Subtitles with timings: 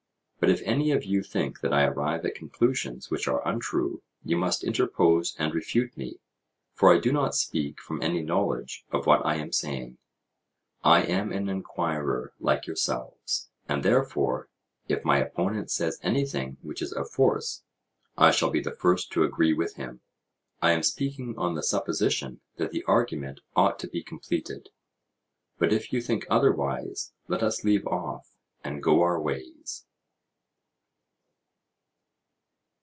[0.41, 4.35] But if any of you think that I arrive at conclusions which are untrue you
[4.37, 6.17] must interpose and refute me,
[6.73, 9.99] for I do not speak from any knowledge of what I am saying;
[10.83, 14.49] I am an enquirer like yourselves, and therefore,
[14.87, 17.61] if my opponent says anything which is of force,
[18.17, 20.01] I shall be the first to agree with him.
[20.59, 24.69] I am speaking on the supposition that the argument ought to be completed;
[25.59, 28.33] but if you think otherwise let us leave off
[28.63, 29.85] and go our ways.